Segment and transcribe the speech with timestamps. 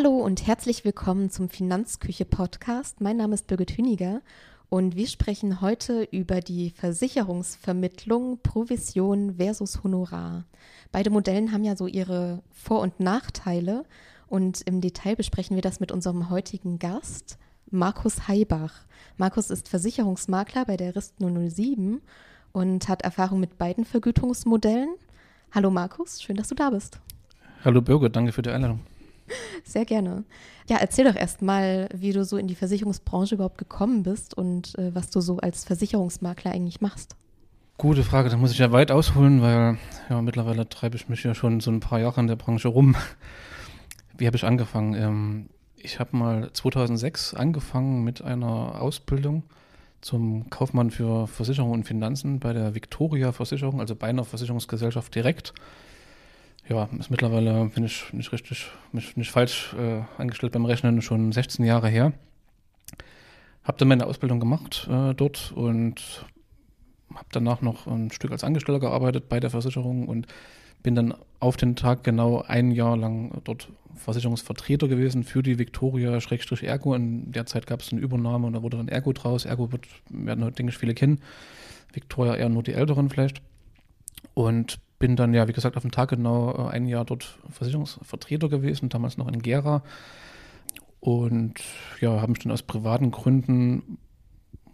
[0.00, 3.00] Hallo und herzlich willkommen zum Finanzküche Podcast.
[3.00, 4.22] Mein Name ist Birgit Hüniger
[4.68, 10.44] und wir sprechen heute über die Versicherungsvermittlung Provision versus Honorar.
[10.92, 13.82] Beide Modellen haben ja so ihre Vor- und Nachteile
[14.28, 17.36] und im Detail besprechen wir das mit unserem heutigen Gast,
[17.68, 18.86] Markus Heibach.
[19.16, 22.02] Markus ist Versicherungsmakler bei der RIST 007
[22.52, 24.90] und hat Erfahrung mit beiden Vergütungsmodellen.
[25.50, 27.00] Hallo Markus, schön, dass du da bist.
[27.64, 28.78] Hallo Birgit, danke für die Einladung.
[29.64, 30.24] Sehr gerne.
[30.68, 34.76] Ja, erzähl doch erst mal, wie du so in die Versicherungsbranche überhaupt gekommen bist und
[34.78, 37.16] äh, was du so als Versicherungsmakler eigentlich machst.
[37.78, 39.78] Gute Frage, da muss ich ja weit ausholen, weil
[40.10, 42.96] ja mittlerweile treibe ich mich ja schon so ein paar Jahre in der Branche rum.
[44.16, 44.94] Wie habe ich angefangen?
[44.94, 49.44] Ähm, ich habe mal 2006 angefangen mit einer Ausbildung
[50.00, 55.54] zum Kaufmann für Versicherung und Finanzen bei der Victoria Versicherung, also bei einer Versicherungsgesellschaft direkt
[56.68, 61.32] ja, ist mittlerweile, bin ich nicht richtig, mich nicht falsch äh, angestellt beim Rechnen, schon
[61.32, 62.12] 16 Jahre her.
[63.64, 66.26] Habe dann meine Ausbildung gemacht äh, dort und
[67.14, 70.26] habe danach noch ein Stück als Angestellter gearbeitet bei der Versicherung und
[70.82, 76.94] bin dann auf den Tag genau ein Jahr lang dort Versicherungsvertreter gewesen für die Victoria-Ergo.
[76.94, 79.44] In der Zeit gab es eine Übernahme und da wurde dann Ergo draus.
[79.44, 81.20] Ergo wird, werden heute, denke ich, viele kennen.
[81.92, 83.42] Victoria eher nur die Älteren vielleicht.
[84.34, 88.48] Und bin dann ja, wie gesagt, auf dem Tag genau äh, ein Jahr dort Versicherungsvertreter
[88.48, 89.82] gewesen, damals noch in Gera.
[91.00, 91.60] Und
[92.00, 93.98] ja, habe mich dann aus privaten Gründen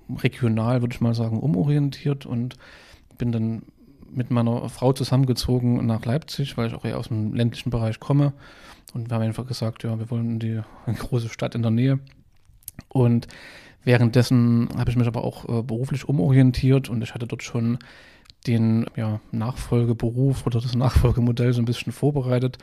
[0.09, 2.57] regional, würde ich mal sagen, umorientiert und
[3.19, 3.63] bin dann
[4.11, 8.33] mit meiner Frau zusammengezogen nach Leipzig, weil ich auch eher aus dem ländlichen Bereich komme.
[8.95, 10.61] Und wir haben einfach gesagt, ja, wir wollen in die
[10.99, 11.99] große Stadt in der Nähe.
[12.89, 13.27] Und
[13.83, 17.79] währenddessen habe ich mich aber auch äh, beruflich umorientiert und ich hatte dort schon
[18.47, 22.59] den ja, Nachfolgeberuf oder das Nachfolgemodell so ein bisschen vorbereitet,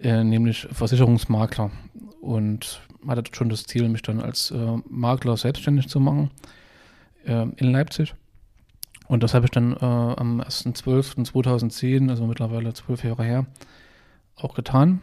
[0.00, 1.70] äh, nämlich Versicherungsmakler.
[2.20, 6.30] Und hatte schon das Ziel, mich dann als äh, Makler selbstständig zu machen
[7.24, 8.14] äh, in Leipzig.
[9.08, 13.46] Und das habe ich dann äh, am 1.12.2010, also mittlerweile zwölf Jahre her,
[14.36, 15.00] auch getan.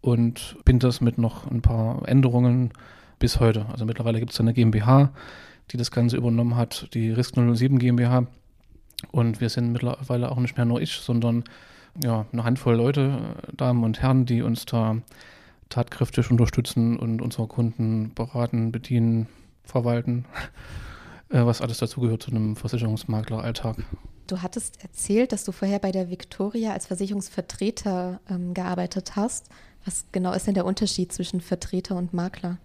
[0.00, 2.72] Und bin das mit noch ein paar Änderungen
[3.18, 3.66] bis heute.
[3.72, 5.12] Also mittlerweile gibt es eine GmbH,
[5.70, 8.26] die das Ganze übernommen hat, die Risk 007 GmbH
[9.12, 11.44] und wir sind mittlerweile auch nicht mehr nur ich, sondern
[12.02, 14.96] ja, eine Handvoll Leute, Damen und Herren, die uns da
[15.68, 19.28] tatkräftig unterstützen und unsere Kunden beraten, bedienen,
[19.64, 20.24] verwalten,
[21.30, 23.76] äh, was alles dazugehört zu einem Versicherungsmakler-Alltag.
[24.26, 29.48] Du hattest erzählt, dass du vorher bei der Victoria als Versicherungsvertreter ähm, gearbeitet hast.
[29.84, 32.56] Was genau ist denn der Unterschied zwischen Vertreter und Makler?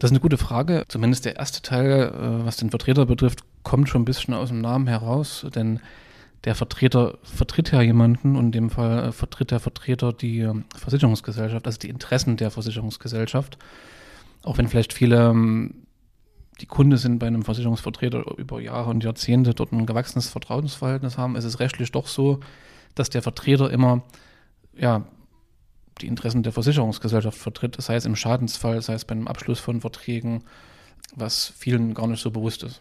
[0.00, 0.84] Das ist eine gute Frage.
[0.88, 4.60] Zumindest der erste Teil, äh, was den Vertreter betrifft, kommt schon ein bisschen aus dem
[4.60, 5.80] Namen heraus, denn
[6.44, 10.64] der Vertreter vertritt ja jemanden und in dem Fall äh, vertritt der Vertreter die ähm,
[10.74, 13.58] Versicherungsgesellschaft, also die Interessen der Versicherungsgesellschaft.
[14.42, 15.86] Auch wenn vielleicht viele ähm,
[16.60, 21.36] die Kunde sind bei einem Versicherungsvertreter über Jahre und Jahrzehnte dort ein gewachsenes Vertrauensverhältnis haben,
[21.36, 22.40] ist es rechtlich doch so,
[22.94, 24.02] dass der Vertreter immer
[24.76, 25.04] ja,
[26.00, 30.44] die Interessen der Versicherungsgesellschaft vertritt, sei es im Schadensfall, sei es beim Abschluss von Verträgen,
[31.14, 32.80] was vielen gar nicht so bewusst ist.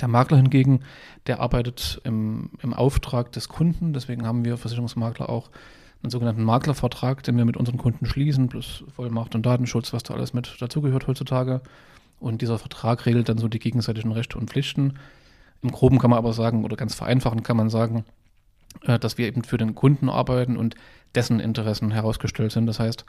[0.00, 0.80] Der Makler hingegen,
[1.26, 5.50] der arbeitet im, im Auftrag des Kunden, deswegen haben wir Versicherungsmakler auch
[6.02, 10.14] einen sogenannten Maklervertrag, den wir mit unseren Kunden schließen, plus Vollmacht und Datenschutz, was da
[10.14, 11.62] alles mit dazugehört heutzutage.
[12.20, 14.94] Und dieser Vertrag regelt dann so die gegenseitigen Rechte und Pflichten.
[15.62, 18.04] Im Groben kann man aber sagen, oder ganz vereinfachend kann man sagen,
[18.82, 20.74] äh, dass wir eben für den Kunden arbeiten und
[21.14, 22.66] dessen Interessen herausgestellt sind.
[22.66, 23.04] Das heißt,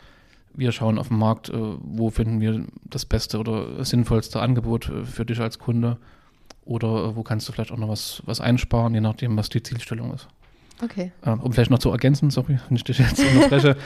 [0.54, 5.04] wir schauen auf dem Markt, äh, wo finden wir das beste oder sinnvollste Angebot äh,
[5.04, 5.98] für dich als Kunde
[6.66, 10.14] oder wo kannst du vielleicht auch noch was, was einsparen, je nachdem, was die Zielstellung
[10.14, 10.28] ist.
[10.84, 11.12] Okay.
[11.26, 13.78] Ähm, um vielleicht noch zu ergänzen, sorry, wenn ich dich jetzt unterbreche.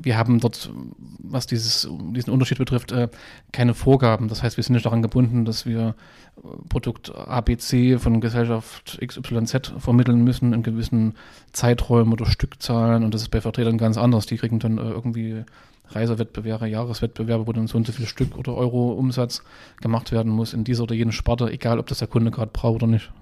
[0.00, 0.70] wir haben dort,
[1.18, 3.08] was dieses, diesen Unterschied betrifft, äh,
[3.52, 4.28] keine Vorgaben.
[4.28, 5.94] Das heißt, wir sind nicht daran gebunden, dass wir
[6.36, 11.14] äh, Produkt ABC von Gesellschaft XYZ vermitteln müssen in gewissen
[11.52, 13.02] Zeiträumen oder Stückzahlen.
[13.02, 14.26] Und das ist bei Vertretern ganz anders.
[14.26, 15.44] Die kriegen dann äh, irgendwie
[15.88, 19.42] Reisewettbewerbe, Jahreswettbewerbe, wo dann so und so viel Stück oder Euro Umsatz
[19.80, 22.76] gemacht werden muss in dieser oder jenen Sparte, egal ob das der Kunde gerade braucht
[22.76, 23.12] oder nicht.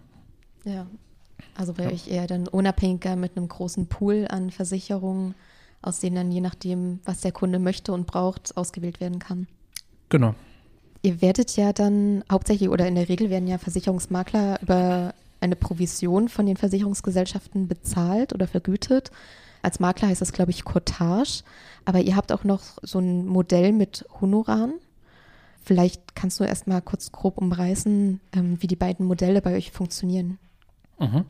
[0.64, 0.86] Ja,
[1.56, 1.94] also wäre ja.
[1.94, 5.34] ich eher dann unabhängiger mit einem großen Pool an Versicherungen,
[5.82, 9.46] aus denen dann je nachdem, was der Kunde möchte und braucht, ausgewählt werden kann.
[10.08, 10.34] Genau.
[11.02, 16.28] Ihr werdet ja dann hauptsächlich oder in der Regel werden ja Versicherungsmakler über eine Provision
[16.28, 19.10] von den Versicherungsgesellschaften bezahlt oder vergütet.
[19.64, 21.42] Als Makler heißt das, glaube ich, Cottage.
[21.84, 24.74] Aber ihr habt auch noch so ein Modell mit Honoraren.
[25.62, 29.70] Vielleicht kannst du erst mal kurz grob umreißen, ähm, wie die beiden Modelle bei euch
[29.72, 30.38] funktionieren.
[30.98, 31.24] Mhm.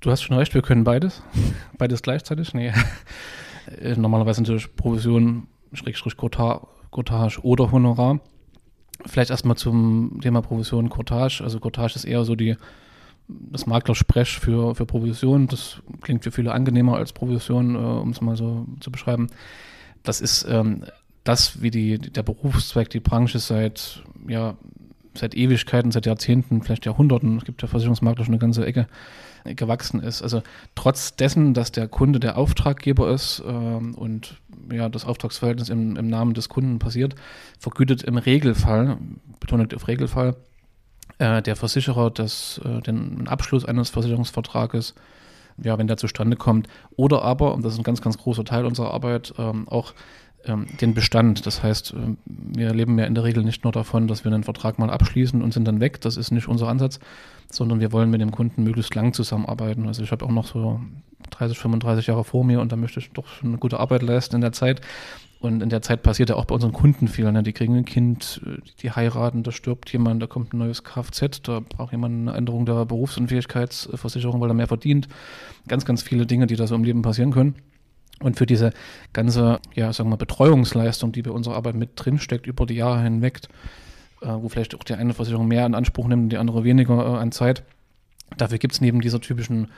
[0.00, 1.22] Du hast schon recht, wir können beides.
[1.78, 2.54] beides gleichzeitig?
[2.54, 2.72] Nee.
[3.80, 8.18] Äh, normalerweise natürlich Provision, Schrägstrich Cottage oder Honorar.
[9.06, 11.42] Vielleicht erstmal zum Thema Provision, Cottage.
[11.44, 12.56] Also Cottage ist eher so die,
[13.50, 15.46] das Maklersprech für, für Provision.
[15.46, 19.28] Das klingt für viele angenehmer als Provision, äh, um es mal so zu beschreiben.
[20.02, 20.84] Das ist ähm,
[21.24, 24.56] das, wie die, der Berufszweig, die Branche seit, ja,
[25.14, 28.86] seit Ewigkeiten, seit Jahrzehnten, vielleicht Jahrhunderten, es gibt ja Versicherungsmakler schon eine ganze Ecke,
[29.44, 30.22] gewachsen ist.
[30.22, 30.42] Also
[30.74, 34.36] trotz dessen, dass der Kunde der Auftraggeber ist ähm, und
[34.72, 37.14] ja, das Auftragsverhältnis im, im Namen des Kunden passiert,
[37.58, 38.98] vergütet im Regelfall,
[39.40, 40.36] betont auf Regelfall,
[41.20, 44.94] äh, der Versicherer das, äh, den Abschluss eines Versicherungsvertrages,
[45.62, 48.64] ja, wenn der zustande kommt, oder aber, und das ist ein ganz, ganz großer Teil
[48.64, 49.92] unserer Arbeit, ähm, auch
[50.46, 51.44] ähm, den Bestand.
[51.44, 54.44] Das heißt, ähm, wir leben ja in der Regel nicht nur davon, dass wir einen
[54.44, 56.00] Vertrag mal abschließen und sind dann weg.
[56.00, 56.98] Das ist nicht unser Ansatz,
[57.50, 59.86] sondern wir wollen mit dem Kunden möglichst lang zusammenarbeiten.
[59.86, 60.80] Also ich habe auch noch so
[61.30, 64.36] 30, 35 Jahre vor mir und da möchte ich doch schon eine gute Arbeit leisten
[64.36, 64.80] in der Zeit.
[65.40, 67.30] Und in der Zeit passiert ja auch bei unseren Kunden viel.
[67.32, 67.42] Ne?
[67.42, 68.42] Die kriegen ein Kind,
[68.82, 72.66] die heiraten, da stirbt jemand, da kommt ein neues Kfz, da braucht jemand eine Änderung
[72.66, 75.08] der Berufsunfähigkeitsversicherung, weil er mehr verdient.
[75.66, 77.54] Ganz, ganz viele Dinge, die da so im Leben passieren können.
[78.22, 78.74] Und für diese
[79.14, 83.40] ganze, ja, sagen wir, Betreuungsleistung, die bei unserer Arbeit mit drinsteckt, über die Jahre hinweg,
[84.20, 87.18] äh, wo vielleicht auch die eine Versicherung mehr in Anspruch nimmt, die andere weniger äh,
[87.18, 87.62] an Zeit.
[88.36, 89.68] Dafür gibt es neben dieser typischen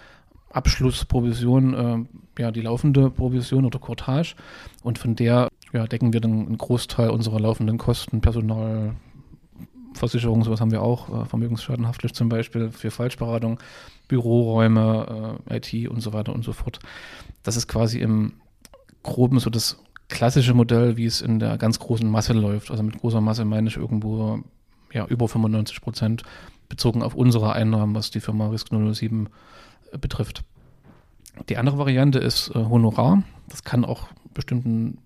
[0.53, 4.35] Abschlussprovision äh, ja die laufende Provision oder Cortage
[4.83, 8.95] und von der ja, decken wir dann einen Großteil unserer laufenden Kosten, Personal,
[9.95, 13.59] Versicherung, sowas haben wir auch, äh, Vermögensschadenhaftpflicht zum Beispiel für Falschberatung,
[14.09, 16.79] Büroräume, äh, IT und so weiter und so fort.
[17.43, 18.35] Das ist quasi im
[19.03, 19.79] Groben so das
[20.09, 22.71] klassische Modell, wie es in der ganz großen Masse läuft.
[22.71, 24.41] Also mit großer Masse meine ich irgendwo
[24.93, 26.23] ja, über 95 Prozent
[26.69, 29.29] bezogen auf unsere Einnahmen, was die Firma Risk 007 äh,
[30.01, 30.45] betrifft.
[31.49, 33.23] Die andere Variante ist äh, Honorar.
[33.49, 34.99] Das kann auch bestimmten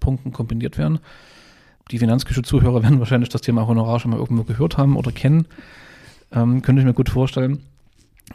[0.00, 1.00] Punkten kombiniert werden.
[1.90, 5.46] Die Finanzküche-Zuhörer werden wahrscheinlich das Thema Honorar schon mal irgendwo gehört haben oder kennen.
[6.32, 7.62] Ähm, könnte ich mir gut vorstellen.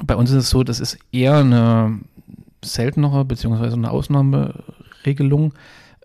[0.03, 1.99] Bei uns ist es so, das ist eher eine
[2.63, 5.53] seltenere beziehungsweise eine Ausnahmeregelung,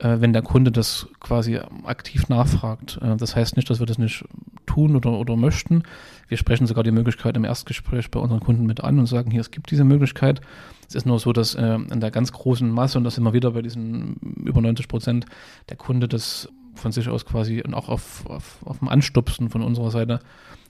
[0.00, 2.98] wenn der Kunde das quasi aktiv nachfragt.
[3.02, 4.24] Äh, das heißt nicht, dass wir das nicht
[4.66, 5.82] tun oder, oder möchten.
[6.28, 9.40] Wir sprechen sogar die Möglichkeit im Erstgespräch bei unseren Kunden mit an und sagen, hier,
[9.40, 10.40] es gibt diese Möglichkeit.
[10.88, 13.52] Es ist nur so, dass äh, in der ganz großen Masse, und das wir wieder
[13.52, 15.26] bei diesen über 90 Prozent,
[15.68, 19.62] der Kunde das von sich aus quasi und auch auf, auf, auf dem Anstupsen von
[19.62, 20.20] unserer Seite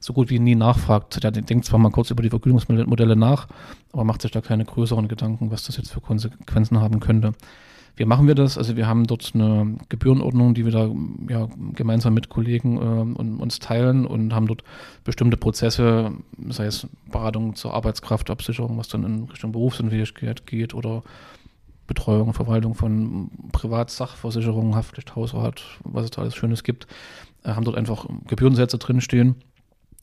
[0.00, 1.22] so gut wie nie nachfragt.
[1.22, 3.48] Der denkt zwar mal kurz über die Vergütungsmodelle nach,
[3.92, 7.34] aber macht sich da keine größeren Gedanken, was das jetzt für Konsequenzen haben könnte.
[7.98, 8.56] Wie machen wir das?
[8.56, 10.88] Also wir haben dort eine Gebührenordnung, die wir da
[11.28, 14.62] ja, gemeinsam mit Kollegen äh, und, uns teilen und haben dort
[15.02, 16.12] bestimmte Prozesse,
[16.48, 21.02] sei es Beratung zur Arbeitskraftabsicherung, was dann in Richtung Berufsunfähigkeit geht oder
[21.88, 26.86] Betreuung, Verwaltung von Privatsachversicherungen, Haftpflicht, Hausrat, was es da alles Schönes gibt,
[27.42, 29.34] äh, haben dort einfach Gebührensätze drinstehen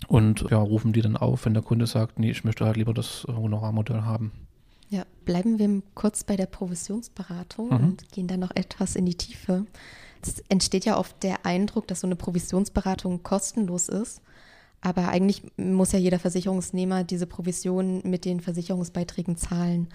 [0.10, 2.94] und ja, rufen die dann auf, wenn der Kunde sagt, nee, ich möchte halt lieber
[2.94, 4.34] das Honorarmodell haben.
[4.90, 7.76] Ja, bleiben wir kurz bei der Provisionsberatung mhm.
[7.76, 9.66] und gehen dann noch etwas in die Tiefe.
[10.22, 14.22] Es entsteht ja oft der Eindruck, dass so eine Provisionsberatung kostenlos ist.
[14.82, 19.88] Aber eigentlich muss ja jeder Versicherungsnehmer diese Provision mit den Versicherungsbeiträgen zahlen.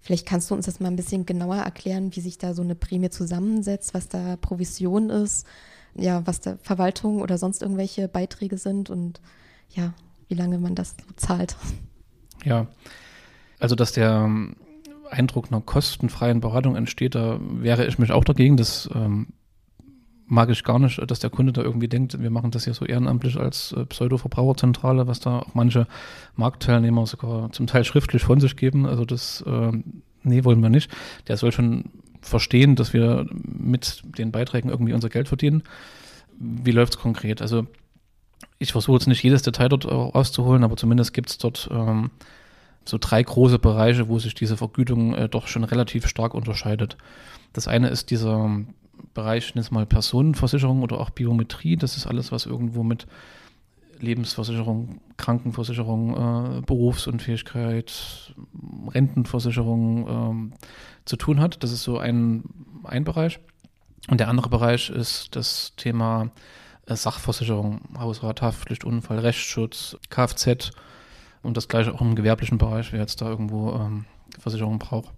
[0.00, 2.74] Vielleicht kannst du uns das mal ein bisschen genauer erklären, wie sich da so eine
[2.74, 5.46] Prämie zusammensetzt, was da Provision ist,
[5.94, 9.20] ja, was da Verwaltung oder sonst irgendwelche Beiträge sind und
[9.70, 9.94] ja,
[10.28, 11.56] wie lange man das so zahlt.
[12.44, 12.68] Ja,
[13.58, 14.56] also dass der ähm,
[15.10, 18.56] Eindruck einer kostenfreien Beratung entsteht, da wäre ich mich auch dagegen.
[18.56, 19.28] Das ähm,
[20.26, 22.84] mag ich gar nicht, dass der Kunde da irgendwie denkt, wir machen das hier so
[22.84, 25.86] ehrenamtlich als äh, Pseudo-Verbraucherzentrale, was da auch manche
[26.34, 28.86] Marktteilnehmer sogar zum Teil schriftlich von sich geben.
[28.86, 29.72] Also das, äh,
[30.22, 30.90] nee, wollen wir nicht.
[31.28, 31.84] Der soll schon
[32.20, 35.62] verstehen, dass wir mit den Beiträgen irgendwie unser Geld verdienen.
[36.38, 37.40] Wie läuft es konkret?
[37.40, 37.66] Also
[38.58, 42.10] ich versuche jetzt nicht jedes Detail dort rauszuholen, aber zumindest gibt es dort ähm,
[42.88, 46.96] so drei große Bereiche, wo sich diese Vergütung äh, doch schon relativ stark unterscheidet.
[47.52, 48.50] Das eine ist dieser
[49.12, 51.76] Bereich, nennt mal Personenversicherung oder auch Biometrie.
[51.76, 53.06] Das ist alles, was irgendwo mit
[53.98, 58.34] Lebensversicherung, Krankenversicherung, äh, Berufsunfähigkeit,
[58.88, 60.52] Rentenversicherung ähm,
[61.04, 61.62] zu tun hat.
[61.62, 62.44] Das ist so ein,
[62.84, 63.40] ein Bereich.
[64.08, 66.30] Und der andere Bereich ist das Thema
[66.86, 70.70] äh, Sachversicherung, Hausrat, Haftpflicht, Unfall, Rechtsschutz, Kfz
[71.46, 74.04] und das gleiche auch im gewerblichen Bereich, wer jetzt da irgendwo ähm,
[74.38, 75.10] Versicherung braucht.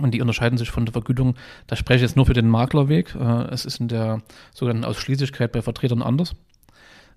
[0.00, 1.34] Und die unterscheiden sich von der Vergütung.
[1.66, 3.14] Da spreche ich jetzt nur für den Maklerweg.
[3.14, 4.22] Äh, es ist in der
[4.54, 6.34] sogenannten Ausschließlichkeit bei Vertretern anders.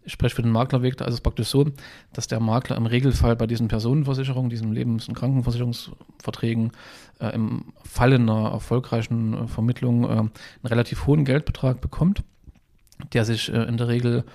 [0.06, 1.66] Ich spreche für den Maklerweg, da ist es praktisch so,
[2.12, 6.72] dass der Makler im Regelfall bei diesen Personenversicherungen, diesen Lebens- und Krankenversicherungsverträgen
[7.20, 10.32] äh, im Falle einer erfolgreichen äh, Vermittlung äh, einen
[10.66, 12.24] relativ hohen Geldbetrag bekommt,
[13.14, 14.26] der sich äh, in der Regel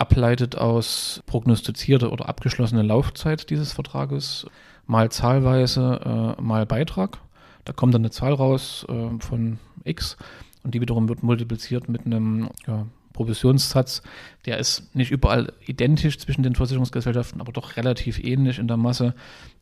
[0.00, 4.46] ableitet aus prognostizierte oder abgeschlossene Laufzeit dieses Vertrages,
[4.86, 7.18] mal zahlweise, äh, mal Beitrag.
[7.64, 10.16] Da kommt dann eine Zahl raus äh, von X
[10.62, 14.02] und die wiederum wird multipliziert mit einem ja, Provisionssatz.
[14.46, 19.14] Der ist nicht überall identisch zwischen den Versicherungsgesellschaften, aber doch relativ ähnlich in der Masse.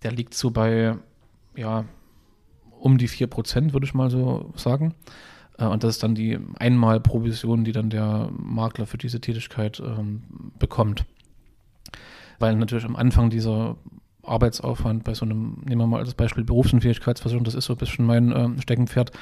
[0.02, 0.96] Der liegt so bei
[1.56, 1.84] ja,
[2.78, 4.94] um die 4%, würde ich mal so sagen.
[5.58, 10.22] Äh, und das ist dann die Einmalprovision, die dann der Makler für diese Tätigkeit ähm,
[10.58, 11.04] bekommt.
[12.38, 13.76] Weil natürlich am Anfang dieser
[14.22, 18.04] Arbeitsaufwand bei so einem, nehmen wir mal als Beispiel Berufsunfähigkeitsversicherung, das ist so ein bisschen
[18.04, 19.12] mein äh, Steckenpferd,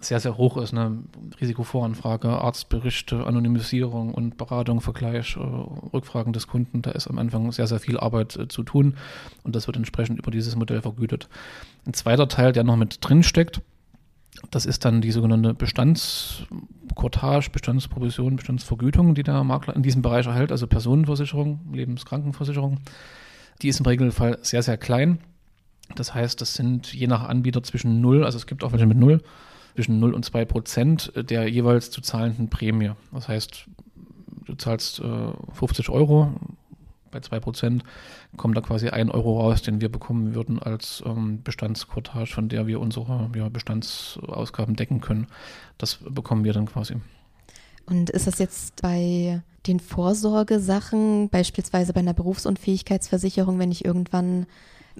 [0.00, 0.72] sehr, sehr hoch ist.
[0.72, 0.98] Eine
[1.40, 6.82] Risikovoranfrage, Arztberichte, Anonymisierung und Beratung, Vergleich, äh, Rückfragen des Kunden.
[6.82, 8.96] Da ist am Anfang sehr, sehr viel Arbeit äh, zu tun
[9.42, 11.28] und das wird entsprechend über dieses Modell vergütet.
[11.86, 13.60] Ein zweiter Teil, der noch mit drin steckt,
[14.50, 20.52] das ist dann die sogenannte Bestandskortage, Bestandsprovision, Bestandsvergütung, die der Makler in diesem Bereich erhält,
[20.52, 22.78] also Personenversicherung, Lebenskrankenversicherung.
[23.62, 25.18] Die ist im Regelfall sehr, sehr klein.
[25.94, 28.98] Das heißt, das sind je nach Anbieter zwischen 0, also es gibt auch welche mit
[28.98, 29.22] 0,
[29.74, 32.92] zwischen 0 und 2 Prozent der jeweils zu zahlenden Prämie.
[33.12, 33.66] Das heißt,
[34.46, 36.32] du zahlst äh, 50 Euro,
[37.14, 37.84] bei 2 Prozent
[38.36, 42.66] kommt da quasi ein Euro raus, den wir bekommen würden als ähm, Bestandsquotage, von der
[42.66, 45.28] wir unsere ja, Bestandsausgaben decken können.
[45.78, 46.96] Das bekommen wir dann quasi.
[47.86, 54.46] Und ist das jetzt bei den Vorsorgesachen, beispielsweise bei einer Berufsunfähigkeitsversicherung, wenn ich irgendwann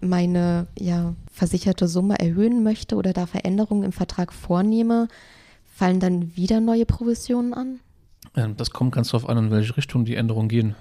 [0.01, 5.09] meine ja, versicherte Summe erhöhen möchte oder da Veränderungen im Vertrag vornehme,
[5.65, 7.81] fallen dann wieder neue Provisionen an?
[8.37, 10.77] Ähm, das kommt ganz darauf an, in welche Richtung die Änderungen gehen.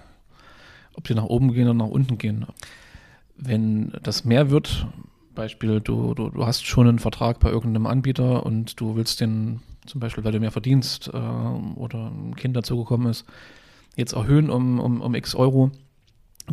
[0.96, 2.46] Ob sie nach oben gehen oder nach unten gehen.
[3.36, 4.88] Wenn das mehr wird,
[5.34, 9.62] Beispiel, du, du, du hast schon einen Vertrag bei irgendeinem Anbieter und du willst den
[9.86, 13.26] zum Beispiel, weil du mehr verdienst äh, oder ein Kind dazugekommen ist,
[13.96, 15.72] jetzt erhöhen um, um, um x Euro,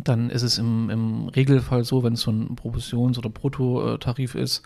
[0.03, 4.63] dann ist es im, im Regelfall so, wenn es so ein Provisions- oder Bruttotarif ist,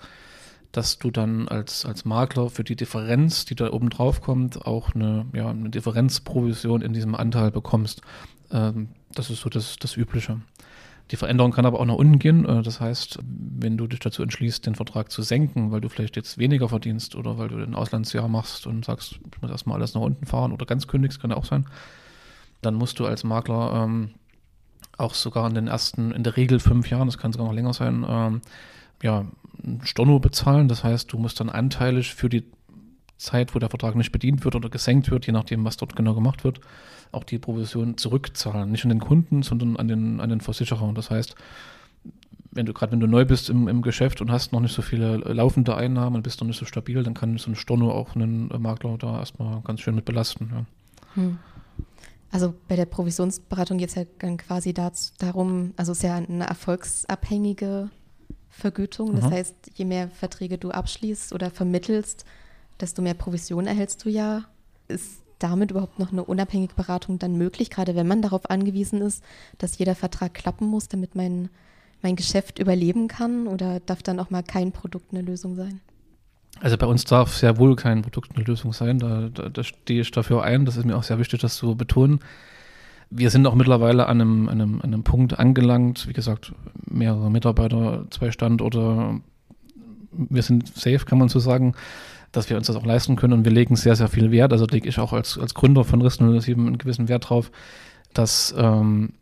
[0.72, 4.94] dass du dann als, als Makler für die Differenz, die da oben drauf kommt, auch
[4.94, 8.02] eine, ja, eine Differenzprovision in diesem Anteil bekommst.
[8.52, 10.42] Ähm, das ist so das, das Übliche.
[11.12, 12.46] Die Veränderung kann aber auch nach unten gehen.
[12.46, 16.16] Äh, das heißt, wenn du dich dazu entschließt, den Vertrag zu senken, weil du vielleicht
[16.16, 19.94] jetzt weniger verdienst oder weil du ein Auslandsjahr machst und sagst, ich muss erstmal alles
[19.94, 21.66] nach unten fahren oder ganz kündigst, kann ja auch sein,
[22.62, 24.12] dann musst du als Makler ähm,
[24.98, 27.74] auch sogar in den ersten, in der Regel fünf Jahren, das kann sogar noch länger
[27.74, 28.42] sein, ähm,
[29.04, 29.26] ja,
[29.84, 30.68] Storno bezahlen.
[30.68, 32.46] Das heißt, du musst dann anteilig für die
[33.18, 36.14] Zeit, wo der Vertrag nicht bedient wird oder gesenkt wird, je nachdem, was dort genau
[36.14, 36.60] gemacht wird,
[37.12, 38.72] auch die Provision zurückzahlen.
[38.72, 40.92] Nicht an den Kunden, sondern an den, an den Versicherer.
[40.94, 41.36] Das heißt,
[42.52, 44.82] wenn du gerade wenn du neu bist im, im Geschäft und hast noch nicht so
[44.82, 48.16] viele laufende Einnahmen und bist noch nicht so stabil, dann kann so ein Storno auch
[48.16, 50.50] einen Makler da erstmal ganz schön mit belasten.
[50.54, 50.66] Ja.
[51.16, 51.38] Hm.
[52.32, 56.16] Also bei der Provisionsberatung geht es ja dann quasi dazu, darum, also es ist ja
[56.16, 57.90] eine erfolgsabhängige
[58.50, 59.16] Vergütung.
[59.16, 59.32] Das mhm.
[59.32, 62.26] heißt, je mehr Verträge du abschließt oder vermittelst,
[62.80, 64.46] desto mehr Provision erhältst du ja.
[64.88, 69.24] Ist damit überhaupt noch eine unabhängige Beratung dann möglich, gerade wenn man darauf angewiesen ist,
[69.58, 71.50] dass jeder Vertrag klappen muss, damit mein,
[72.02, 73.48] mein Geschäft überleben kann?
[73.48, 75.82] Oder darf dann auch mal kein Produkt eine Lösung sein?
[76.62, 79.00] Also bei uns darf sehr wohl kein Produkt eine Lösung sein.
[79.00, 80.66] Da, da, da, stehe ich dafür ein.
[80.66, 82.20] Das ist mir auch sehr wichtig, das zu betonen.
[83.10, 86.08] Wir sind auch mittlerweile an einem, einem, an einem Punkt angelangt.
[86.08, 86.54] Wie gesagt,
[86.86, 89.20] mehrere Mitarbeiter, zwei Standorte.
[90.12, 91.76] Wir sind safe, kann man so sagen,
[92.36, 93.34] dass wir uns das auch leisten können.
[93.34, 94.52] Und wir legen sehr, sehr viel Wert.
[94.52, 97.52] Also lege ich auch als, als Gründer von RIS 07 einen gewissen Wert drauf,
[98.14, 99.14] dass ähm,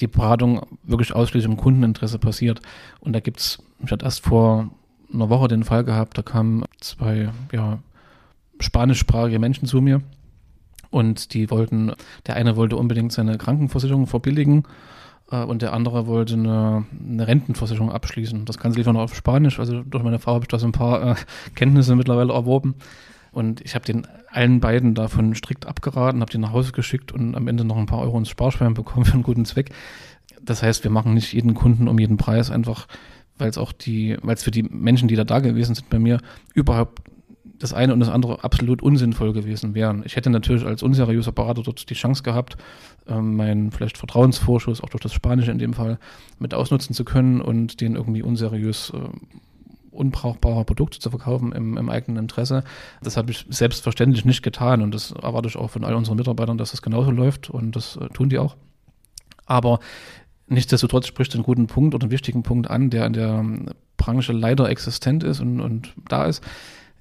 [0.00, 2.60] die Beratung wirklich ausschließlich im Kundeninteresse passiert.
[3.00, 4.70] Und da gibt es, ich hatte erst vor
[5.12, 7.78] einer Woche den Fall gehabt, da kamen zwei ja,
[8.58, 10.02] spanischsprachige Menschen zu mir
[10.90, 11.92] und die wollten,
[12.26, 14.64] der eine wollte unbedingt seine Krankenversicherung verbilligen
[15.30, 18.44] und der andere wollte eine, eine, Rentenversicherung abschließen.
[18.44, 20.72] Das Ganze lief noch auf Spanisch, also durch meine Frau habe ich da so ein
[20.72, 21.14] paar äh,
[21.54, 22.74] Kenntnisse mittlerweile erworben.
[23.32, 27.34] Und ich habe den allen beiden davon strikt abgeraten, habe die nach Hause geschickt und
[27.34, 29.70] am Ende noch ein paar Euro ins Sparschwein bekommen für einen guten Zweck.
[30.42, 32.86] Das heißt, wir machen nicht jeden Kunden um jeden Preis einfach
[33.38, 35.98] weil es auch die, weil es für die Menschen, die da da gewesen sind bei
[35.98, 36.20] mir,
[36.54, 37.02] überhaupt
[37.44, 40.02] das eine und das andere absolut unsinnvoll gewesen wären.
[40.04, 42.56] Ich hätte natürlich als unseriöser Berater dort die Chance gehabt,
[43.06, 45.98] ähm, meinen vielleicht Vertrauensvorschuss, auch durch das Spanische in dem Fall,
[46.38, 48.98] mit ausnutzen zu können und den irgendwie unseriös äh,
[49.90, 52.64] unbrauchbare Produkte zu verkaufen im, im, eigenen Interesse.
[53.02, 56.58] Das habe ich selbstverständlich nicht getan und das erwarte ich auch von all unseren Mitarbeitern,
[56.58, 58.56] dass das genauso läuft und das äh, tun die auch.
[59.46, 59.78] Aber
[60.48, 63.44] nichtsdestotrotz spricht einen guten Punkt oder einen wichtigen Punkt an, der in der
[63.96, 66.42] Branche leider existent ist und, und da ist.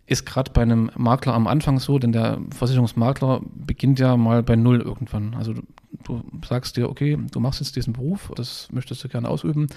[0.05, 4.55] Ist gerade bei einem Makler am Anfang so, denn der Versicherungsmakler beginnt ja mal bei
[4.55, 5.33] Null irgendwann.
[5.33, 5.61] Also du,
[6.03, 9.67] du sagst dir, okay, du machst jetzt diesen Beruf, das möchtest du gerne ausüben,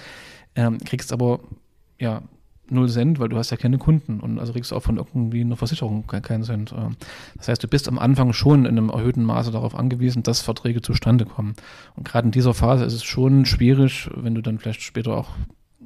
[0.55, 1.39] ähm, kriegst aber
[1.99, 2.23] ja
[2.69, 5.41] null Cent, weil du hast ja keine Kunden und also kriegst du auch von irgendwie
[5.41, 6.73] einer Versicherung keinen Cent.
[6.77, 6.95] Ähm,
[7.37, 10.81] das heißt, du bist am Anfang schon in einem erhöhten Maße darauf angewiesen, dass Verträge
[10.81, 11.55] zustande kommen.
[11.95, 15.29] Und gerade in dieser Phase ist es schon schwierig, wenn du dann vielleicht später auch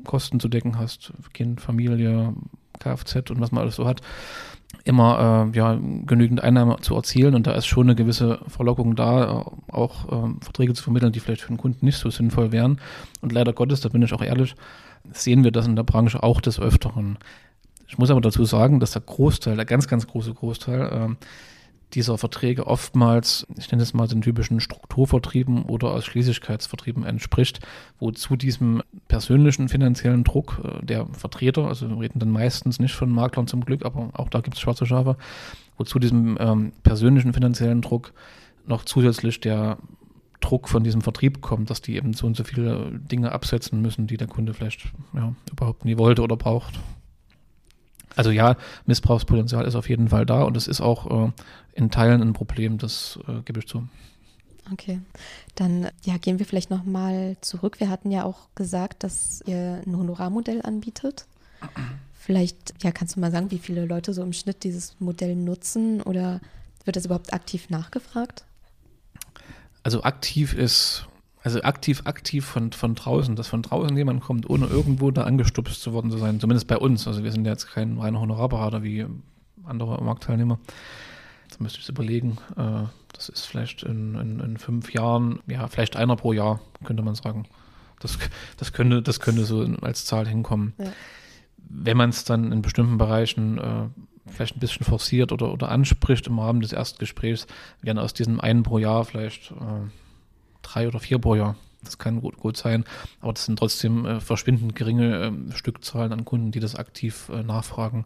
[0.04, 2.34] Kosten zu decken hast, Kind, Familie,
[2.82, 4.02] Kfz und was man alles so hat,
[4.84, 9.42] immer äh, ja, genügend Einnahmen zu erzielen und da ist schon eine gewisse Verlockung da,
[9.42, 12.80] äh, auch äh, Verträge zu vermitteln, die vielleicht für den Kunden nicht so sinnvoll wären.
[13.22, 14.56] Und leider Gottes, da bin ich auch ehrlich,
[15.12, 17.18] sehen wir das in der Branche auch des Öfteren.
[17.88, 21.26] Ich muss aber dazu sagen, dass der Großteil, der ganz, ganz große Großteil äh,
[21.96, 27.60] dieser Verträge oftmals, ich nenne es mal den typischen Strukturvertrieben oder Ausschließlichkeitsvertrieben entspricht,
[28.00, 32.94] wo zu diesem persönlichen finanziellen Druck äh, der Vertreter, also wir reden dann meistens nicht
[32.94, 35.18] von Maklern zum Glück, aber auch da gibt es schwarze Schafe,
[35.78, 38.14] wo zu diesem ähm, persönlichen finanziellen Druck
[38.66, 39.78] noch zusätzlich der
[40.40, 44.08] Druck von diesem Vertrieb kommt, dass die eben so und so viele Dinge absetzen müssen,
[44.08, 46.80] die der Kunde vielleicht ja, überhaupt nie wollte oder braucht.
[48.16, 51.32] Also ja, Missbrauchspotenzial ist auf jeden Fall da und es ist auch äh,
[51.74, 53.88] in Teilen ein Problem, das äh, gebe ich zu.
[54.72, 55.00] Okay,
[55.56, 57.80] dann ja, gehen wir vielleicht nochmal zurück.
[57.80, 61.26] Wir hatten ja auch gesagt, dass ihr ein Honorarmodell anbietet.
[62.14, 66.02] Vielleicht, ja, kannst du mal sagen, wie viele Leute so im Schnitt dieses Modell nutzen
[66.02, 66.40] oder
[66.86, 68.46] wird das überhaupt aktiv nachgefragt?
[69.84, 71.06] also aktiv ist,
[71.44, 75.82] also aktiv, aktiv von, von draußen, dass von draußen jemand kommt, ohne irgendwo da angestupst
[75.82, 77.08] zu worden zu sein, zumindest bei uns.
[77.08, 79.06] Also wir sind ja jetzt kein reiner Honorarberater wie
[79.66, 80.60] andere Marktteilnehmer.
[81.50, 82.38] Da müsste ich es überlegen.
[82.58, 82.84] Äh,
[83.14, 87.16] das ist vielleicht in, in, in, fünf Jahren, ja, vielleicht einer pro Jahr, könnte man
[87.16, 87.46] sagen.
[88.00, 88.18] Das,
[88.58, 90.74] das, könnte, das könnte so als Zahl hinkommen.
[90.78, 90.92] Ja.
[91.58, 93.88] Wenn man es dann in bestimmten Bereichen äh,
[94.28, 97.48] vielleicht ein bisschen forciert oder, oder anspricht im Rahmen des Erstgesprächs,
[97.82, 99.90] werden aus diesem einen pro Jahr vielleicht äh,
[100.62, 101.56] drei oder vier pro Jahr.
[101.84, 102.86] Das kann gut, gut sein,
[103.22, 107.42] aber das sind trotzdem äh, verschwindend geringe äh, Stückzahlen an Kunden, die das aktiv äh,
[107.42, 108.06] nachfragen.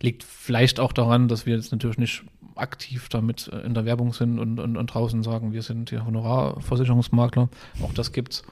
[0.00, 2.22] Liegt vielleicht auch daran, dass wir jetzt natürlich nicht
[2.54, 6.06] aktiv damit äh, in der Werbung sind und, und, und draußen sagen, wir sind hier
[6.06, 7.48] Honorarversicherungsmakler.
[7.82, 8.44] Auch das gibt's.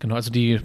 [0.00, 0.60] Genau, also die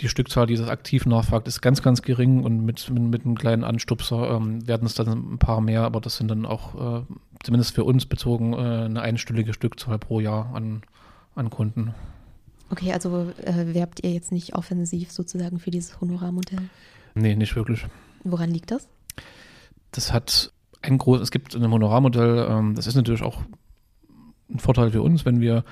[0.00, 3.36] die Stückzahl, die das aktiv nachfragt, ist ganz, ganz gering und mit, mit, mit einem
[3.36, 7.02] kleinen Anstupser ähm, werden es dann ein paar mehr, aber das sind dann auch, äh,
[7.42, 10.82] zumindest für uns bezogen, äh, eine einstellige Stückzahl pro Jahr an,
[11.38, 11.94] an Kunden.
[12.70, 16.68] Okay, also äh, werbt ihr jetzt nicht offensiv sozusagen für dieses Honorarmodell?
[17.14, 17.86] Nee, nicht wirklich.
[18.24, 18.88] Woran liegt das?
[19.92, 23.42] Das hat ein großes, es gibt ein Honorarmodell, ähm, das ist natürlich auch
[24.50, 25.64] ein Vorteil für uns, wenn wir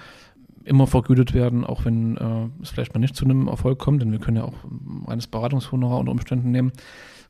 [0.65, 4.11] immer vergütet werden, auch wenn äh, es vielleicht mal nicht zu einem Erfolg kommt, denn
[4.11, 4.55] wir können ja auch
[5.07, 6.73] reines Beratungshonorar unter Umständen nehmen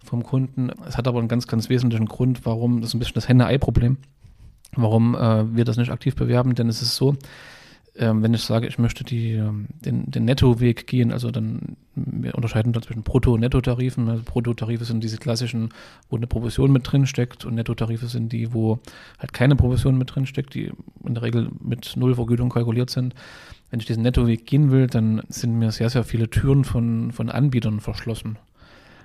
[0.02, 0.70] vom Kunden.
[0.86, 3.98] Es hat aber einen ganz, ganz wesentlichen Grund, warum, das ist ein bisschen das Henne-Ei-Problem,
[4.74, 7.16] warum äh, wir das nicht aktiv bewerben, denn es ist so,
[7.98, 12.34] ähm, wenn ich sage, ich möchte die, ähm, den, den Nettoweg gehen, also dann, wir
[12.34, 14.08] unterscheiden da zwischen Brutto- und Nettotarifen.
[14.08, 15.70] Also Bruttotarife sind diese klassischen,
[16.10, 18.78] wo eine Provision mit drin steckt und Nettotarife sind die, wo
[19.18, 20.72] halt keine Provision mit drin steckt, die
[21.04, 23.14] in der Regel mit Null Vergütung kalkuliert sind.
[23.70, 27.30] Wenn ich diesen Nettoweg gehen will, dann sind mir sehr, sehr viele Türen von, von
[27.30, 28.38] Anbietern verschlossen.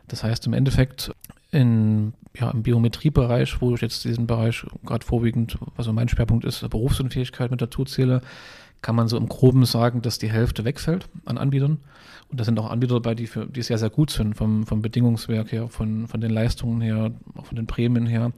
[0.07, 1.11] Das heißt im Endeffekt,
[1.51, 6.67] in, ja, im Biometriebereich, wo ich jetzt diesen Bereich gerade vorwiegend, also mein Schwerpunkt ist,
[6.69, 8.21] Berufsunfähigkeit mit dazu zähle,
[8.81, 11.79] kann man so im Groben sagen, dass die Hälfte wegfällt an Anbietern.
[12.29, 14.81] Und da sind auch Anbieter dabei, die, für, die sehr, sehr gut sind, vom, vom
[14.81, 18.31] Bedingungswerk her, von, von den Leistungen her, auch von den Prämien her.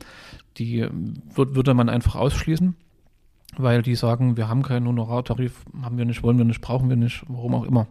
[0.58, 0.88] Die
[1.36, 2.75] würd, würde man einfach ausschließen,
[3.58, 6.95] weil die sagen, wir haben keinen Honorartarif, haben wir nicht, wollen wir nicht, brauchen wir
[6.95, 7.88] nicht, warum auch immer.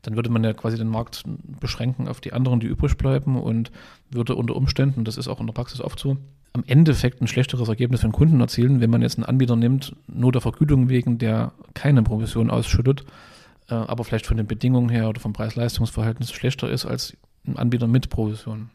[0.00, 1.24] Dann würde man ja quasi den Markt
[1.60, 3.70] beschränken auf die anderen, die übrig bleiben und
[4.10, 6.16] würde unter Umständen, das ist auch in der Praxis oft so,
[6.52, 9.96] am Endeffekt ein schlechteres Ergebnis für den Kunden erzielen, wenn man jetzt einen Anbieter nimmt,
[10.06, 13.04] nur der Vergütung wegen, der keine Provision ausschüttet,
[13.68, 17.86] äh, aber vielleicht von den Bedingungen her oder vom Preis-Leistungs-Verhältnis schlechter ist als ein Anbieter
[17.86, 18.70] mit Provision.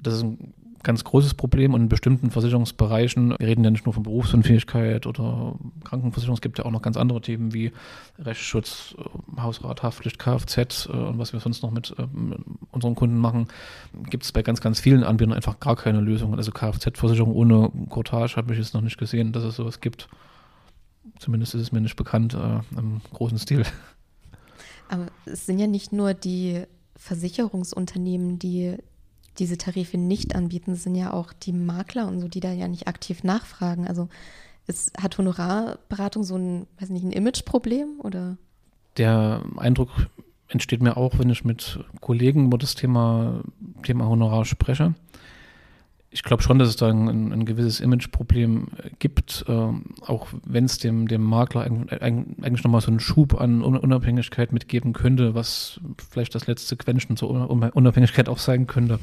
[0.00, 3.92] Das ist ein ganz großes Problem und in bestimmten Versicherungsbereichen, wir reden ja nicht nur
[3.92, 7.72] von Berufsunfähigkeit oder Krankenversicherung, es gibt ja auch noch ganz andere Themen wie
[8.18, 12.06] Rechtsschutz, äh, Hausrat, Haftpflicht, Kfz äh, und was wir sonst noch mit äh,
[12.70, 13.48] unseren Kunden machen,
[14.10, 16.34] gibt es bei ganz, ganz vielen Anbietern einfach gar keine Lösung.
[16.34, 20.08] Also Kfz-Versicherung ohne Cortage habe ich jetzt noch nicht gesehen, dass es sowas gibt.
[21.18, 23.64] Zumindest ist es mir nicht bekannt äh, im großen Stil.
[24.88, 26.64] Aber es sind ja nicht nur die
[26.96, 28.76] Versicherungsunternehmen, die
[29.38, 32.88] diese Tarife nicht anbieten, sind ja auch die Makler und so, die da ja nicht
[32.88, 33.86] aktiv nachfragen.
[33.86, 34.08] Also
[34.66, 38.36] ist, hat Honorarberatung so ein, weiß nicht, ein Imageproblem oder?
[38.96, 39.90] Der Eindruck
[40.48, 43.42] entsteht mir auch, wenn ich mit Kollegen über das Thema,
[43.82, 44.94] Thema Honorar spreche.
[46.14, 50.76] Ich glaube schon, dass es da ein, ein gewisses Imageproblem gibt, äh, auch wenn es
[50.76, 56.46] dem, dem Makler eigentlich nochmal so einen Schub an Unabhängigkeit mitgeben könnte, was vielleicht das
[56.46, 58.98] letzte Quäntchen zur Unabhängigkeit auch sein könnte.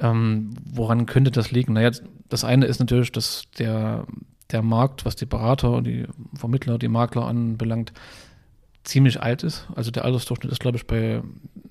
[0.00, 1.72] Ähm, woran könnte das liegen?
[1.72, 1.90] Naja,
[2.28, 4.06] das eine ist natürlich, dass der,
[4.50, 7.92] der Markt, was die Berater, die Vermittler, die Makler anbelangt,
[8.84, 9.68] ziemlich alt ist.
[9.74, 11.22] Also der Altersdurchschnitt ist, glaube ich, bei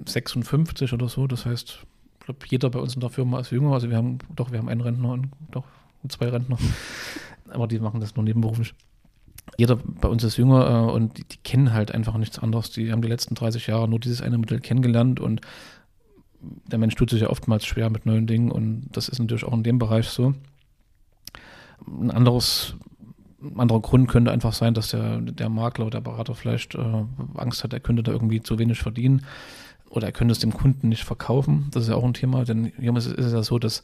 [0.05, 1.27] 56 oder so.
[1.27, 1.85] Das heißt,
[2.31, 3.73] glaube, jeder bei uns in der Firma ist jünger.
[3.73, 5.65] Also wir haben, doch, wir haben einen Rentner und doch
[6.07, 6.57] zwei Rentner.
[7.49, 8.73] Aber die machen das nur nebenberuflich.
[9.57, 12.71] Jeder bei uns ist jünger äh, und die, die, kennen halt einfach nichts anderes.
[12.71, 15.41] Die haben die letzten 30 Jahre nur dieses eine Modell kennengelernt und
[16.41, 19.53] der Mensch tut sich ja oftmals schwer mit neuen Dingen und das ist natürlich auch
[19.53, 20.33] in dem Bereich so.
[21.85, 22.75] Ein anderes
[23.43, 27.03] ein anderer Grund könnte einfach sein, dass der, der Makler oder der Berater vielleicht äh,
[27.35, 29.25] Angst hat, er könnte da irgendwie zu wenig verdienen
[29.91, 31.67] oder er könnte es dem Kunden nicht verkaufen.
[31.71, 33.83] Das ist ja auch ein Thema, denn hier ist, es ja so, dass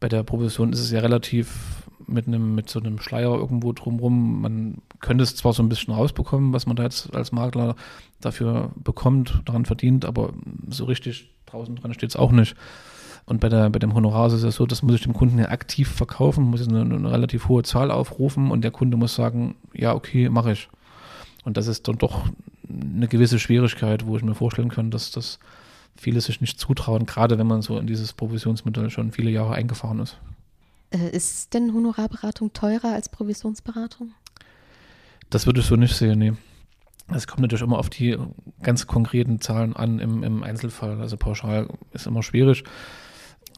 [0.00, 4.42] bei der Provision ist es ja relativ mit einem, mit so einem Schleier irgendwo drumrum.
[4.42, 7.76] Man könnte es zwar so ein bisschen rausbekommen, was man da jetzt als Makler
[8.20, 10.32] dafür bekommt, daran verdient, aber
[10.68, 12.56] so richtig draußen dran steht es auch nicht.
[13.26, 15.38] Und bei, der, bei dem Honorar ist es ja so, das muss ich dem Kunden
[15.38, 19.14] ja aktiv verkaufen, muss ich eine, eine relativ hohe Zahl aufrufen und der Kunde muss
[19.14, 20.68] sagen, ja, okay, mache ich.
[21.44, 22.26] Und das ist dann doch
[22.68, 25.38] eine gewisse Schwierigkeit, wo ich mir vorstellen kann, dass das
[25.96, 30.00] viele sich nicht zutrauen, gerade wenn man so in dieses Provisionsmodell schon viele Jahre eingefahren
[30.00, 30.18] ist.
[30.90, 34.12] Äh, ist denn Honorarberatung teurer als Provisionsberatung?
[35.30, 36.32] Das würde ich so nicht sehen, nee.
[37.08, 38.16] Es kommt natürlich immer auf die
[38.62, 41.00] ganz konkreten Zahlen an im, im Einzelfall.
[41.00, 42.64] Also pauschal ist immer schwierig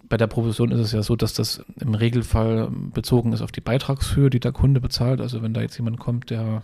[0.08, 3.60] bei der Provision ist es ja so, dass das im Regelfall bezogen ist auf die
[3.60, 5.20] Beitragshöhe, die der Kunde bezahlt.
[5.20, 6.62] Also wenn da jetzt jemand kommt, der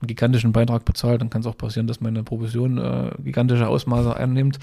[0.00, 4.16] einen gigantischen Beitrag bezahlt, dann kann es auch passieren, dass meine Provision äh, gigantische Ausmaße
[4.16, 4.58] einnimmt.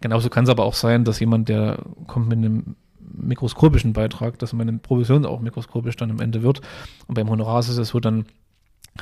[0.00, 2.76] Genauso kann es aber auch sein, dass jemand, der kommt mit einem
[3.12, 6.60] mikroskopischen Beitrag, dass meine Provision auch mikroskopisch dann am Ende wird.
[7.06, 8.24] Und beim Honorar ist es so, dann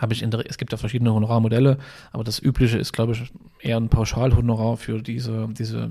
[0.00, 1.78] habe ich in der, es gibt ja verschiedene Honorarmodelle,
[2.12, 5.90] aber das übliche ist, glaube ich, eher ein Pauschalhonorar für diese, diese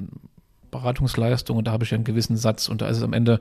[0.71, 3.39] Beratungsleistung und da habe ich ja einen gewissen Satz und da ist es am Ende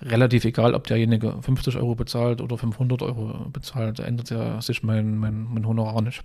[0.00, 3.98] relativ egal, ob derjenige 50 Euro bezahlt oder 500 Euro bezahlt.
[3.98, 6.22] Da ändert ja sich mein, mein, mein Honorar nicht.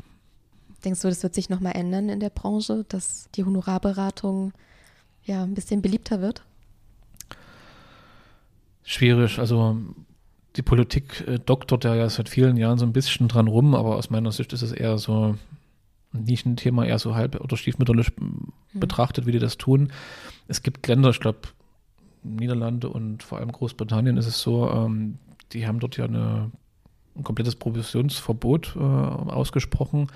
[0.84, 4.54] Denkst du, das wird sich nochmal ändern in der Branche, dass die Honorarberatung
[5.26, 6.44] ja ein bisschen beliebter wird?
[8.84, 9.40] Schwierig.
[9.40, 9.78] Also
[10.56, 14.10] die Politik äh, doktert ja seit vielen Jahren so ein bisschen dran rum, aber aus
[14.10, 15.36] meiner Sicht ist es eher so
[16.14, 18.54] nicht ein Thema, eher so halb oder stiefmütterlich mhm.
[18.74, 19.92] betrachtet, wie die das tun.
[20.48, 21.40] Es gibt Länder, ich glaube,
[22.24, 25.18] Niederlande und vor allem Großbritannien ist es so, ähm,
[25.54, 26.52] die haben dort ja eine,
[27.16, 30.08] ein komplettes Provisionsverbot äh, ausgesprochen.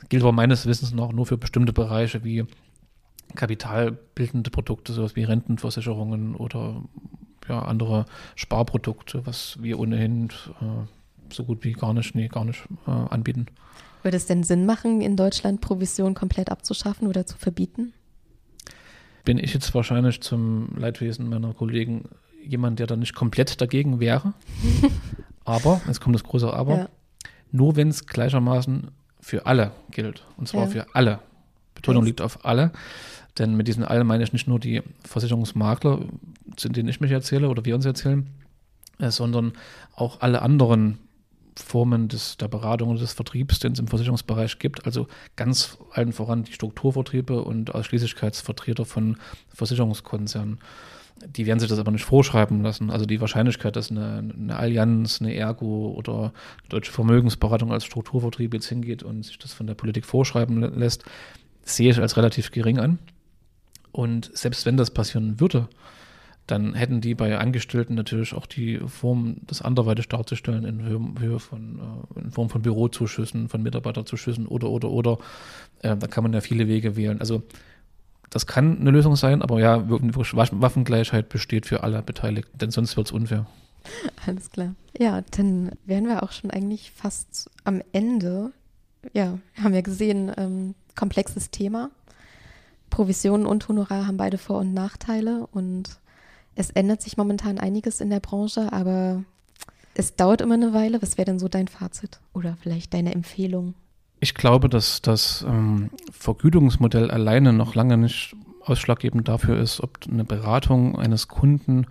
[0.00, 2.44] Das gilt aber meines Wissens noch nur für bestimmte Bereiche wie
[3.34, 6.82] kapitalbildende Produkte, sowas wie Rentenversicherungen oder
[7.48, 10.28] ja, andere Sparprodukte, was wir ohnehin
[10.60, 13.46] äh, so gut wie gar nicht, nee, gar nicht äh, anbieten.
[14.02, 17.92] Würde es denn Sinn machen, in Deutschland Provision komplett abzuschaffen oder zu verbieten?
[19.28, 22.08] Bin ich jetzt wahrscheinlich zum Leidwesen meiner Kollegen
[22.42, 24.32] jemand, der da nicht komplett dagegen wäre.
[25.44, 26.88] aber, jetzt kommt das große Aber, ja.
[27.52, 30.24] nur wenn es gleichermaßen für alle gilt.
[30.38, 30.68] Und zwar ja.
[30.68, 31.18] für alle.
[31.74, 32.72] Betonung liegt auf alle.
[33.38, 36.00] Denn mit diesen allen meine ich nicht nur die Versicherungsmakler,
[36.56, 38.26] zu denen ich mich erzähle oder wir uns erzählen,
[38.98, 39.52] äh, sondern
[39.94, 41.00] auch alle anderen
[41.58, 44.86] Formen des, der Beratung und des Vertriebs, den es im Versicherungsbereich gibt.
[44.86, 49.16] Also ganz allen voran die Strukturvertriebe und Ausschließlichkeitsvertreter von
[49.54, 50.58] Versicherungskonzernen.
[51.26, 52.90] Die werden sich das aber nicht vorschreiben lassen.
[52.90, 58.54] Also die Wahrscheinlichkeit, dass eine, eine Allianz, eine Ergo oder eine Deutsche Vermögensberatung als Strukturvertrieb
[58.54, 61.04] jetzt hingeht und sich das von der Politik vorschreiben lässt,
[61.64, 62.98] sehe ich als relativ gering an.
[63.90, 65.68] Und selbst wenn das passieren würde,
[66.48, 71.78] dann hätten die bei Angestellten natürlich auch die Form, das anderweitig darzustellen in Höhe, von,
[72.16, 75.18] äh, in Form von Bürozuschüssen, von Mitarbeiterzuschüssen oder, oder, oder.
[75.82, 77.20] Äh, da kann man ja viele Wege wählen.
[77.20, 77.42] Also
[78.30, 83.06] das kann eine Lösung sein, aber ja, Waffengleichheit besteht für alle Beteiligten, denn sonst wird
[83.06, 83.46] es unfair.
[84.26, 84.74] Alles klar.
[84.98, 88.52] Ja, dann wären wir auch schon eigentlich fast am Ende.
[89.12, 91.90] Ja, haben wir gesehen, ähm, komplexes Thema.
[92.90, 95.98] Provisionen und Honorar haben beide Vor- und Nachteile und
[96.58, 99.22] es ändert sich momentan einiges in der Branche, aber
[99.94, 101.00] es dauert immer eine Weile.
[101.00, 103.74] Was wäre denn so dein Fazit oder vielleicht deine Empfehlung?
[104.18, 110.24] Ich glaube, dass das ähm, Vergütungsmodell alleine noch lange nicht ausschlaggebend dafür ist, ob eine
[110.24, 111.86] Beratung eines Kunden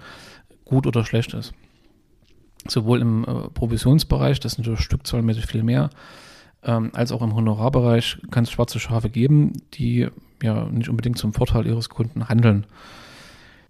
[0.66, 1.54] gut oder schlecht ist.
[2.68, 5.90] Sowohl im äh, Provisionsbereich, das ist natürlich stückzahlmäßig viel mehr,
[6.62, 10.10] ähm, als auch im Honorarbereich kann es schwarze Schafe geben, die
[10.44, 12.66] ja nicht unbedingt zum Vorteil ihres Kunden handeln.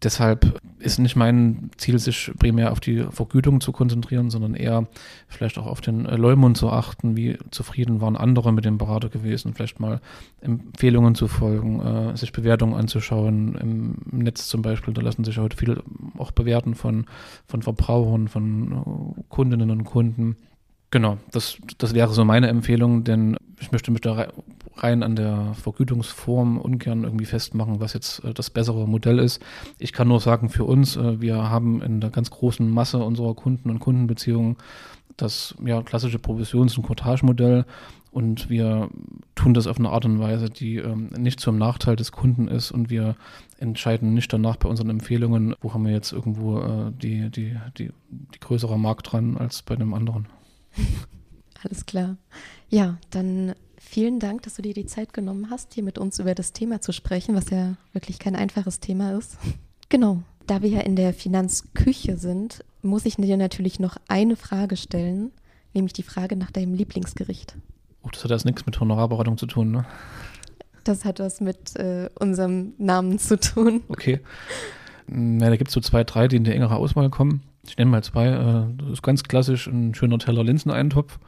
[0.03, 4.87] Deshalb ist nicht mein Ziel, sich primär auf die Vergütung zu konzentrieren, sondern eher
[5.27, 9.09] vielleicht auch auf den äh, Leumund zu achten, wie zufrieden waren andere mit dem Berater
[9.09, 10.01] gewesen, vielleicht mal
[10.41, 13.55] Empfehlungen zu folgen, äh, sich Bewertungen anzuschauen.
[13.55, 15.81] Im Netz zum Beispiel, da lassen sich heute viel
[16.17, 17.05] auch bewerten von,
[17.47, 18.71] von Verbrauchern, von
[19.17, 20.37] äh, Kundinnen und Kunden.
[20.89, 24.27] Genau, das, das wäre so meine Empfehlung, denn ich möchte mich da
[24.75, 29.41] rein an der Vergütungsform ungern irgendwie festmachen, was jetzt äh, das bessere Modell ist.
[29.79, 33.33] Ich kann nur sagen, für uns, äh, wir haben in der ganz großen Masse unserer
[33.33, 34.57] Kunden und Kundenbeziehungen
[35.17, 37.65] das ja, klassische Provisions- und Cottage-Modell
[38.11, 38.89] und wir
[39.35, 42.71] tun das auf eine Art und Weise, die ähm, nicht zum Nachteil des Kunden ist
[42.71, 43.15] und wir
[43.57, 47.91] entscheiden nicht danach bei unseren Empfehlungen, wo haben wir jetzt irgendwo äh, die, die, die,
[48.09, 50.27] die größere Markt dran als bei einem anderen.
[51.63, 52.17] Alles klar.
[52.69, 56.35] Ja, dann vielen Dank, dass du dir die Zeit genommen hast, hier mit uns über
[56.35, 59.37] das Thema zu sprechen, was ja wirklich kein einfaches Thema ist.
[59.89, 60.21] Genau.
[60.47, 65.31] Da wir ja in der Finanzküche sind, muss ich dir natürlich noch eine Frage stellen,
[65.73, 67.55] nämlich die Frage nach deinem Lieblingsgericht.
[68.03, 69.85] Oh, das hat jetzt nichts mit Honorarberatung zu tun, ne?
[70.83, 73.81] Das hat was mit äh, unserem Namen zu tun.
[73.87, 74.19] Okay.
[75.09, 77.43] Ja, da gibt es so zwei, drei, die in die engere Auswahl kommen.
[77.69, 78.27] Ich nenne mal zwei.
[78.27, 81.19] Äh, das ist ganz klassisch ein schöner Teller Linseneintopf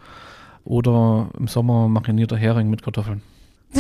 [0.64, 3.22] oder im Sommer marinierter Hering mit Kartoffeln.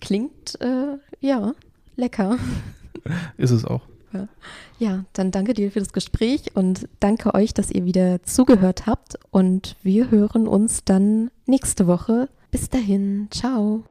[0.00, 1.52] Klingt, äh, ja,
[1.96, 2.38] lecker.
[3.36, 3.82] Ist es auch.
[4.12, 4.28] Ja.
[4.80, 9.18] ja, dann danke dir für das Gespräch und danke euch, dass ihr wieder zugehört habt.
[9.30, 12.28] Und wir hören uns dann nächste Woche.
[12.50, 13.84] Bis dahin, ciao.